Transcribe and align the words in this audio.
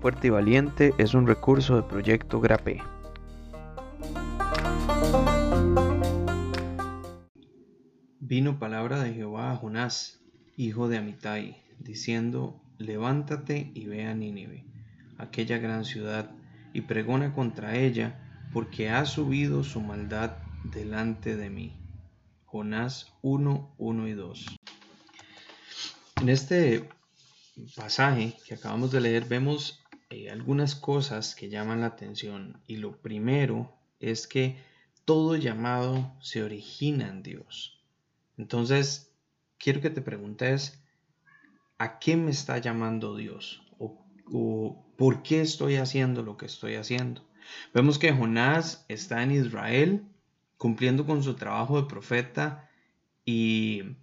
Fuerte 0.00 0.28
y 0.28 0.30
Valiente 0.30 0.94
es 0.96 1.12
un 1.12 1.26
recurso 1.26 1.76
de 1.76 1.82
Proyecto 1.82 2.40
Grape. 2.40 2.82
Vino 8.18 8.58
palabra 8.58 9.02
de 9.02 9.12
Jehová 9.12 9.52
a 9.52 9.56
Jonás, 9.56 10.22
hijo 10.56 10.88
de 10.88 10.96
Amitai, 10.96 11.62
diciendo, 11.78 12.62
Levántate 12.78 13.72
y 13.74 13.88
ve 13.88 14.06
a 14.06 14.14
Nínive, 14.14 14.64
aquella 15.18 15.58
gran 15.58 15.84
ciudad, 15.84 16.30
y 16.72 16.80
pregona 16.80 17.34
contra 17.34 17.76
ella, 17.76 18.48
porque 18.54 18.88
ha 18.88 19.04
subido 19.04 19.64
su 19.64 19.82
maldad 19.82 20.38
delante 20.64 21.36
de 21.36 21.50
mí. 21.50 21.78
Jonás 22.46 23.12
1, 23.20 23.74
1 23.76 24.08
y 24.08 24.12
2. 24.14 24.46
En 26.22 26.28
este 26.30 26.88
pasaje 27.76 28.34
que 28.46 28.54
acabamos 28.54 28.92
de 28.92 29.02
leer 29.02 29.26
vemos 29.26 29.80
eh, 30.10 30.28
algunas 30.28 30.74
cosas 30.74 31.36
que 31.36 31.48
llaman 31.48 31.82
la 31.82 31.86
atención 31.86 32.60
y 32.66 32.76
lo 32.76 33.00
primero 33.00 33.72
es 34.00 34.26
que 34.26 34.58
todo 35.04 35.36
llamado 35.36 36.12
se 36.20 36.42
origina 36.42 37.08
en 37.08 37.22
Dios. 37.22 37.80
Entonces, 38.36 39.14
quiero 39.56 39.80
que 39.80 39.90
te 39.90 40.02
preguntes, 40.02 40.82
¿a 41.78 42.00
qué 42.00 42.16
me 42.16 42.32
está 42.32 42.58
llamando 42.58 43.16
Dios? 43.16 43.62
¿O, 43.78 44.84
por 44.96 45.22
qué 45.22 45.40
estoy 45.40 45.76
haciendo 45.76 46.22
lo 46.22 46.36
que 46.36 46.46
estoy 46.46 46.74
haciendo? 46.74 47.24
Vemos 47.72 47.98
que 47.98 48.12
Jonás 48.12 48.84
está 48.88 49.22
en 49.22 49.30
Israel 49.30 50.04
cumpliendo 50.56 51.06
con 51.06 51.22
su 51.22 51.34
trabajo 51.34 51.80
de 51.80 51.88
profeta 51.88 52.68
y 53.24 53.96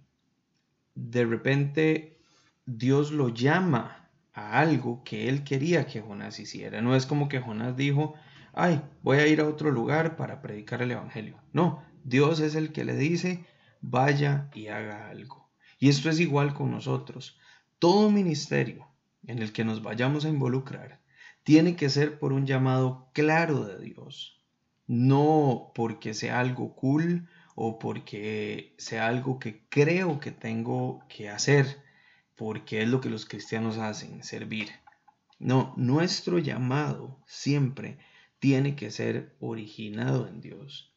de 0.94 1.24
repente 1.24 2.18
Dios 2.66 3.12
lo 3.12 3.28
llama 3.28 3.97
a 4.38 4.60
algo 4.60 5.02
que 5.04 5.28
él 5.28 5.42
quería 5.42 5.86
que 5.86 6.00
Jonás 6.00 6.38
hiciera. 6.38 6.80
No 6.80 6.94
es 6.94 7.06
como 7.06 7.28
que 7.28 7.40
Jonás 7.40 7.76
dijo, 7.76 8.14
ay, 8.54 8.80
voy 9.02 9.18
a 9.18 9.26
ir 9.26 9.40
a 9.40 9.48
otro 9.48 9.70
lugar 9.70 10.16
para 10.16 10.40
predicar 10.40 10.80
el 10.80 10.92
Evangelio. 10.92 11.36
No, 11.52 11.82
Dios 12.04 12.38
es 12.40 12.54
el 12.54 12.72
que 12.72 12.84
le 12.84 12.96
dice, 12.96 13.44
vaya 13.80 14.48
y 14.54 14.68
haga 14.68 15.08
algo. 15.08 15.50
Y 15.80 15.88
esto 15.88 16.08
es 16.08 16.20
igual 16.20 16.54
con 16.54 16.70
nosotros. 16.70 17.38
Todo 17.78 18.10
ministerio 18.10 18.88
en 19.26 19.40
el 19.40 19.52
que 19.52 19.64
nos 19.64 19.82
vayamos 19.82 20.24
a 20.24 20.28
involucrar 20.28 21.00
tiene 21.42 21.76
que 21.76 21.90
ser 21.90 22.18
por 22.18 22.32
un 22.32 22.46
llamado 22.46 23.10
claro 23.14 23.64
de 23.64 23.78
Dios, 23.78 24.40
no 24.86 25.72
porque 25.74 26.14
sea 26.14 26.40
algo 26.40 26.74
cool 26.74 27.28
o 27.54 27.78
porque 27.78 28.74
sea 28.78 29.08
algo 29.08 29.38
que 29.38 29.64
creo 29.68 30.20
que 30.20 30.30
tengo 30.30 31.02
que 31.08 31.28
hacer, 31.28 31.82
porque 32.38 32.82
es 32.82 32.88
lo 32.88 33.00
que 33.00 33.10
los 33.10 33.26
cristianos 33.26 33.78
hacen, 33.78 34.22
servir. 34.22 34.68
No, 35.40 35.74
nuestro 35.76 36.38
llamado 36.38 37.18
siempre 37.26 37.98
tiene 38.38 38.76
que 38.76 38.92
ser 38.92 39.34
originado 39.40 40.28
en 40.28 40.40
Dios. 40.40 40.92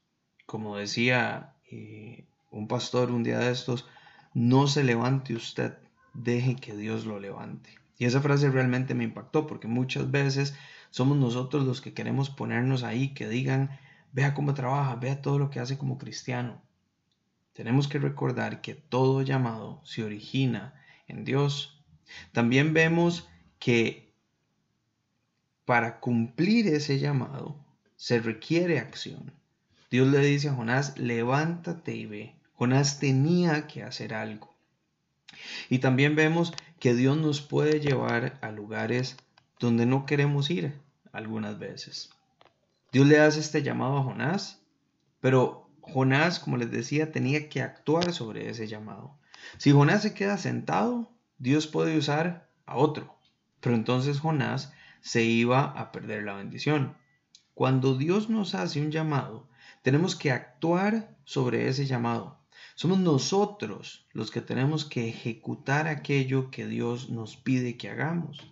Como 0.46 0.78
decía 0.78 1.56
eh, 1.72 2.26
un 2.52 2.68
pastor 2.68 3.12
un 3.12 3.24
día 3.24 3.40
de 3.40 3.52
estos, 3.52 3.88
no 4.36 4.68
se 4.68 4.84
levante 4.84 5.34
usted, 5.34 5.80
deje 6.14 6.56
que 6.56 6.78
Dios 6.78 7.06
lo 7.06 7.20
levante. 7.20 7.72
Y 7.98 8.06
esa 8.06 8.22
frase 8.22 8.52
realmente 8.52 8.94
me 8.94 9.04
impactó 9.04 9.48
porque 9.48 9.68
muchas 9.68 10.12
veces 10.12 10.54
somos 10.92 11.18
nosotros 11.18 11.66
los 11.66 11.82
que 11.82 11.94
queremos 11.94 12.30
ponernos 12.30 12.84
ahí, 12.84 13.16
que 13.16 13.28
digan, 13.28 13.80
vea 14.12 14.36
cómo 14.36 14.54
trabaja, 14.54 14.96
vea 14.96 15.24
todo 15.24 15.40
lo 15.40 15.50
que 15.50 15.60
hace 15.60 15.80
como 15.80 15.98
cristiano. 15.98 16.62
Tenemos 17.54 17.88
que 17.88 17.98
recordar 17.98 18.62
que 18.62 18.76
todo 18.76 19.24
llamado 19.24 19.82
se 19.84 20.04
origina 20.04 20.76
en 21.12 21.26
Dios. 21.26 21.80
También 22.32 22.74
vemos 22.74 23.30
que 23.60 24.12
para 25.66 26.00
cumplir 26.00 26.68
ese 26.68 27.00
llamado 27.00 27.56
se 27.96 28.20
requiere 28.20 28.80
acción. 28.80 29.32
Dios 29.92 30.08
le 30.08 30.20
dice 30.20 30.50
a 30.50 30.54
Jonás, 30.54 30.98
levántate 30.98 31.96
y 31.96 32.06
ve. 32.06 32.36
Jonás 32.56 33.00
tenía 33.00 33.68
que 33.68 33.84
hacer 33.84 34.14
algo. 34.14 34.54
Y 35.70 35.80
también 35.80 36.16
vemos 36.16 36.54
que 36.80 36.96
Dios 36.96 37.18
nos 37.18 37.42
puede 37.42 37.80
llevar 37.80 38.40
a 38.42 38.52
lugares 38.52 39.18
donde 39.60 39.86
no 39.86 40.06
queremos 40.06 40.50
ir 40.50 40.74
algunas 41.12 41.60
veces. 41.60 42.10
Dios 42.92 43.08
le 43.08 43.20
hace 43.20 43.40
este 43.40 43.64
llamado 43.64 43.98
a 43.98 44.04
Jonás, 44.04 44.62
pero 45.20 45.70
Jonás, 45.82 46.40
como 46.40 46.58
les 46.58 46.72
decía, 46.72 47.12
tenía 47.12 47.50
que 47.50 47.62
actuar 47.62 48.14
sobre 48.14 48.50
ese 48.50 48.68
llamado. 48.68 49.16
Si 49.58 49.72
Jonás 49.72 50.02
se 50.02 50.14
queda 50.14 50.38
sentado, 50.38 51.12
Dios 51.38 51.68
puede 51.68 51.98
usar 51.98 52.50
a 52.66 52.78
otro, 52.78 53.18
pero 53.60 53.76
entonces 53.76 54.20
Jonás 54.20 54.74
se 55.02 55.24
iba 55.24 55.64
a 55.64 55.92
perder 55.92 56.24
la 56.24 56.36
bendición. 56.36 56.96
Cuando 57.54 57.98
Dios 57.98 58.30
nos 58.30 58.56
hace 58.56 58.82
un 58.82 58.92
llamado, 58.92 59.48
tenemos 59.82 60.16
que 60.16 60.32
actuar 60.32 61.16
sobre 61.26 61.68
ese 61.68 61.86
llamado. 61.86 62.40
Somos 62.76 63.00
nosotros 63.00 64.08
los 64.14 64.32
que 64.32 64.42
tenemos 64.42 64.86
que 64.86 65.10
ejecutar 65.10 65.88
aquello 65.88 66.50
que 66.52 66.66
Dios 66.68 67.10
nos 67.10 67.38
pide 67.38 67.78
que 67.78 67.90
hagamos. 67.90 68.52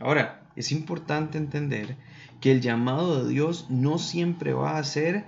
Ahora, 0.00 0.50
es 0.54 0.72
importante 0.72 1.38
entender 1.38 1.96
que 2.40 2.52
el 2.52 2.60
llamado 2.60 3.24
de 3.24 3.30
Dios 3.32 3.66
no 3.68 3.98
siempre 3.98 4.52
va 4.52 4.78
a 4.78 4.84
ser 4.84 5.24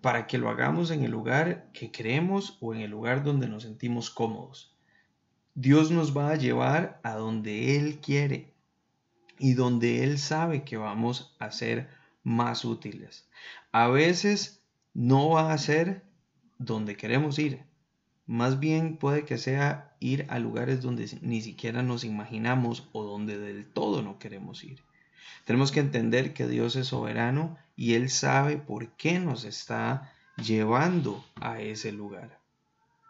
para 0.00 0.26
que 0.26 0.38
lo 0.38 0.48
hagamos 0.48 0.90
en 0.90 1.02
el 1.02 1.10
lugar 1.10 1.70
que 1.72 1.90
creemos 1.90 2.56
o 2.60 2.74
en 2.74 2.80
el 2.80 2.90
lugar 2.90 3.24
donde 3.24 3.48
nos 3.48 3.64
sentimos 3.64 4.10
cómodos. 4.10 4.74
Dios 5.54 5.90
nos 5.90 6.16
va 6.16 6.30
a 6.30 6.36
llevar 6.36 7.00
a 7.02 7.14
donde 7.14 7.76
Él 7.76 7.98
quiere 7.98 8.54
y 9.38 9.54
donde 9.54 10.04
Él 10.04 10.18
sabe 10.18 10.64
que 10.64 10.76
vamos 10.76 11.34
a 11.38 11.50
ser 11.50 11.88
más 12.22 12.64
útiles. 12.64 13.28
A 13.72 13.88
veces 13.88 14.62
no 14.94 15.30
va 15.30 15.52
a 15.52 15.58
ser 15.58 16.04
donde 16.58 16.96
queremos 16.96 17.38
ir. 17.38 17.64
Más 18.26 18.60
bien 18.60 18.98
puede 18.98 19.24
que 19.24 19.38
sea 19.38 19.96
ir 20.00 20.26
a 20.28 20.38
lugares 20.38 20.82
donde 20.82 21.08
ni 21.22 21.40
siquiera 21.40 21.82
nos 21.82 22.04
imaginamos 22.04 22.88
o 22.92 23.02
donde 23.02 23.38
del 23.38 23.66
todo 23.66 24.02
no 24.02 24.18
queremos 24.18 24.62
ir. 24.64 24.82
Tenemos 25.44 25.72
que 25.72 25.80
entender 25.80 26.34
que 26.34 26.46
Dios 26.46 26.76
es 26.76 26.88
soberano 26.88 27.58
y 27.76 27.94
Él 27.94 28.10
sabe 28.10 28.56
por 28.56 28.88
qué 28.96 29.18
nos 29.18 29.44
está 29.44 30.12
llevando 30.36 31.24
a 31.36 31.60
ese 31.60 31.92
lugar. 31.92 32.38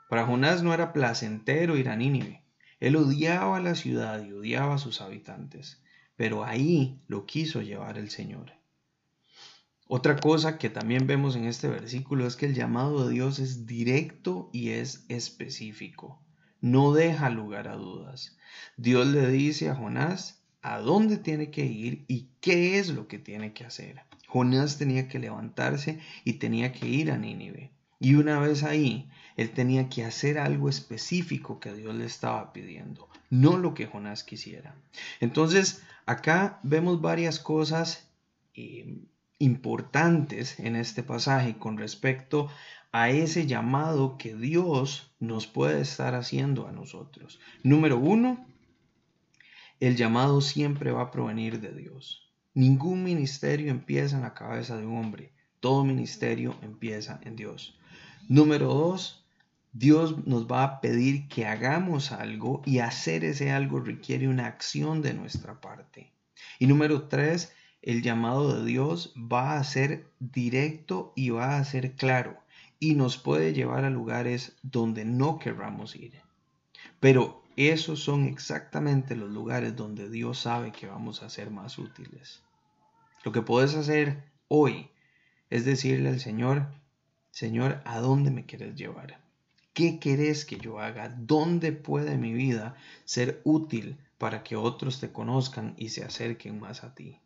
Para 0.08 0.24
Jonás 0.24 0.62
no 0.62 0.72
era 0.72 0.92
placentero 0.92 1.76
ir 1.76 1.88
a 1.88 1.96
Nínive. 1.96 2.42
Él 2.80 2.96
odiaba 2.96 3.60
la 3.60 3.74
ciudad 3.74 4.24
y 4.24 4.32
odiaba 4.32 4.74
a 4.74 4.78
sus 4.78 5.00
habitantes, 5.00 5.82
pero 6.16 6.44
ahí 6.44 7.00
lo 7.08 7.26
quiso 7.26 7.60
llevar 7.60 7.98
el 7.98 8.10
Señor. 8.10 8.52
Otra 9.86 10.16
cosa 10.16 10.58
que 10.58 10.68
también 10.68 11.06
vemos 11.06 11.34
en 11.34 11.46
este 11.46 11.66
versículo 11.68 12.26
es 12.26 12.36
que 12.36 12.46
el 12.46 12.54
llamado 12.54 13.06
de 13.06 13.14
Dios 13.14 13.38
es 13.38 13.66
directo 13.66 14.50
y 14.52 14.70
es 14.70 15.06
específico. 15.08 16.22
No 16.60 16.92
deja 16.92 17.30
lugar 17.30 17.68
a 17.68 17.76
dudas. 17.76 18.36
Dios 18.76 19.06
le 19.06 19.28
dice 19.28 19.70
a 19.70 19.74
Jonás 19.74 20.37
a 20.62 20.78
dónde 20.78 21.18
tiene 21.18 21.50
que 21.50 21.64
ir 21.64 22.04
y 22.08 22.28
qué 22.40 22.78
es 22.78 22.88
lo 22.88 23.08
que 23.08 23.18
tiene 23.18 23.52
que 23.52 23.64
hacer. 23.64 24.02
Jonás 24.26 24.78
tenía 24.78 25.08
que 25.08 25.18
levantarse 25.18 26.00
y 26.24 26.34
tenía 26.34 26.72
que 26.72 26.86
ir 26.88 27.10
a 27.10 27.16
Nínive. 27.16 27.72
Y 28.00 28.14
una 28.14 28.38
vez 28.38 28.62
ahí, 28.62 29.08
él 29.36 29.50
tenía 29.50 29.88
que 29.88 30.04
hacer 30.04 30.38
algo 30.38 30.68
específico 30.68 31.58
que 31.60 31.72
Dios 31.72 31.94
le 31.94 32.04
estaba 32.04 32.52
pidiendo, 32.52 33.08
no 33.30 33.56
lo 33.56 33.74
que 33.74 33.86
Jonás 33.86 34.22
quisiera. 34.24 34.74
Entonces, 35.20 35.82
acá 36.06 36.60
vemos 36.62 37.00
varias 37.00 37.38
cosas 37.38 38.08
eh, 38.54 38.98
importantes 39.38 40.58
en 40.60 40.76
este 40.76 41.02
pasaje 41.02 41.56
con 41.56 41.78
respecto 41.78 42.48
a 42.92 43.10
ese 43.10 43.46
llamado 43.46 44.16
que 44.16 44.34
Dios 44.34 45.12
nos 45.20 45.46
puede 45.46 45.80
estar 45.80 46.14
haciendo 46.14 46.66
a 46.66 46.72
nosotros. 46.72 47.38
Número 47.62 47.98
uno, 47.98 48.46
el 49.80 49.96
llamado 49.96 50.40
siempre 50.40 50.92
va 50.92 51.02
a 51.02 51.10
provenir 51.10 51.60
de 51.60 51.72
Dios. 51.72 52.32
Ningún 52.54 53.04
ministerio 53.04 53.70
empieza 53.70 54.16
en 54.16 54.22
la 54.22 54.34
cabeza 54.34 54.76
de 54.76 54.86
un 54.86 54.96
hombre. 54.96 55.32
Todo 55.60 55.84
ministerio 55.84 56.56
empieza 56.62 57.20
en 57.22 57.36
Dios. 57.36 57.78
Número 58.28 58.66
dos, 58.66 59.24
Dios 59.72 60.26
nos 60.26 60.46
va 60.46 60.64
a 60.64 60.80
pedir 60.80 61.28
que 61.28 61.46
hagamos 61.46 62.10
algo 62.10 62.62
y 62.64 62.80
hacer 62.80 63.24
ese 63.24 63.52
algo 63.52 63.80
requiere 63.80 64.28
una 64.28 64.46
acción 64.46 65.02
de 65.02 65.14
nuestra 65.14 65.60
parte. 65.60 66.12
Y 66.58 66.66
número 66.66 67.08
tres, 67.08 67.52
el 67.82 68.02
llamado 68.02 68.56
de 68.56 68.64
Dios 68.64 69.14
va 69.16 69.56
a 69.58 69.64
ser 69.64 70.10
directo 70.18 71.12
y 71.14 71.30
va 71.30 71.58
a 71.58 71.64
ser 71.64 71.94
claro 71.94 72.38
y 72.80 72.94
nos 72.94 73.18
puede 73.18 73.52
llevar 73.52 73.84
a 73.84 73.90
lugares 73.90 74.56
donde 74.62 75.04
no 75.04 75.38
querramos 75.38 75.96
ir. 75.96 76.20
Pero 77.00 77.42
esos 77.66 78.00
son 78.00 78.26
exactamente 78.26 79.16
los 79.16 79.30
lugares 79.30 79.74
donde 79.74 80.08
Dios 80.08 80.38
sabe 80.38 80.70
que 80.72 80.86
vamos 80.86 81.22
a 81.22 81.30
ser 81.30 81.50
más 81.50 81.78
útiles. 81.78 82.40
Lo 83.24 83.32
que 83.32 83.42
puedes 83.42 83.74
hacer 83.74 84.22
hoy 84.46 84.88
es 85.50 85.64
decirle 85.64 86.10
al 86.10 86.20
Señor, 86.20 86.68
Señor, 87.30 87.82
¿a 87.84 87.98
dónde 87.98 88.30
me 88.30 88.46
quieres 88.46 88.76
llevar? 88.76 89.20
¿Qué 89.72 89.98
querés 89.98 90.44
que 90.44 90.58
yo 90.58 90.80
haga? 90.80 91.08
¿Dónde 91.08 91.72
puede 91.72 92.16
mi 92.16 92.32
vida 92.32 92.76
ser 93.04 93.40
útil 93.44 93.98
para 94.18 94.42
que 94.42 94.56
otros 94.56 95.00
te 95.00 95.10
conozcan 95.10 95.74
y 95.78 95.88
se 95.90 96.04
acerquen 96.04 96.58
más 96.60 96.84
a 96.84 96.94
ti. 96.94 97.20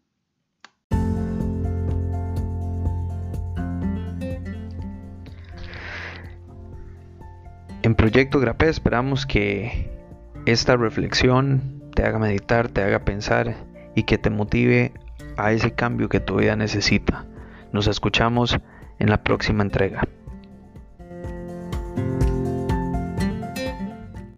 En 7.82 7.96
Proyecto 7.96 8.38
Grapé 8.38 8.68
esperamos 8.68 9.26
que 9.26 10.01
esta 10.46 10.76
reflexión 10.76 11.82
te 11.94 12.04
haga 12.04 12.18
meditar, 12.18 12.68
te 12.68 12.82
haga 12.82 13.04
pensar 13.04 13.54
y 13.94 14.04
que 14.04 14.18
te 14.18 14.30
motive 14.30 14.92
a 15.36 15.52
ese 15.52 15.72
cambio 15.72 16.08
que 16.08 16.20
tu 16.20 16.36
vida 16.36 16.56
necesita. 16.56 17.24
Nos 17.72 17.86
escuchamos 17.86 18.58
en 18.98 19.10
la 19.10 19.22
próxima 19.22 19.62
entrega. 19.62 20.02